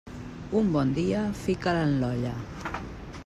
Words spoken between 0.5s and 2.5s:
Un bon dia, fica'l en l'olla.